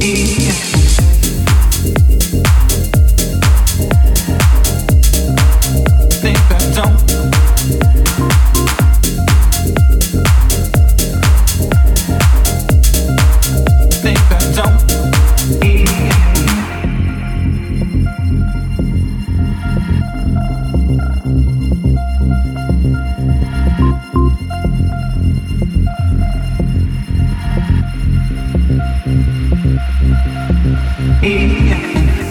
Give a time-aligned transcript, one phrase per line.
[0.00, 0.39] Mm-hmm.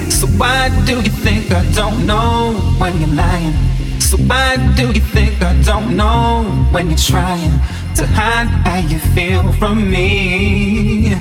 [0.10, 3.54] So why do you think I don't know when you're lying?
[4.00, 7.52] So why do you think I don't know when you're trying
[7.96, 11.14] to hide how you feel from me?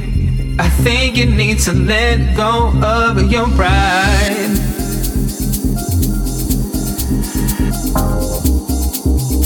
[0.60, 4.54] I think you need to let go of your pride.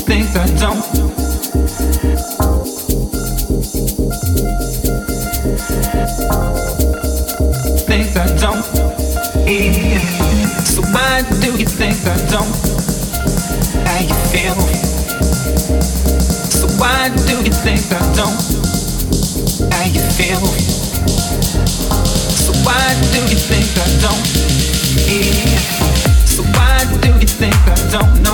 [0.05, 1.82] Think I don't.
[8.53, 8.65] Don't.
[10.67, 12.53] So why do you think I don't?
[13.87, 14.57] How you feel?
[16.51, 18.43] So why do you think I don't?
[19.73, 20.45] How you feel?
[22.45, 24.27] So why do you think I don't?
[26.27, 28.32] So why do you think I don't know